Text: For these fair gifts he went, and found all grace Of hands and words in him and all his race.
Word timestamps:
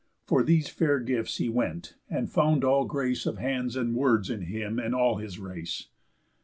For 0.25 0.41
these 0.41 0.67
fair 0.67 0.99
gifts 0.99 1.37
he 1.37 1.47
went, 1.47 1.93
and 2.09 2.27
found 2.27 2.63
all 2.63 2.85
grace 2.85 3.27
Of 3.27 3.37
hands 3.37 3.75
and 3.75 3.93
words 3.93 4.31
in 4.31 4.41
him 4.45 4.79
and 4.79 4.95
all 4.95 5.17
his 5.17 5.37
race. 5.37 5.89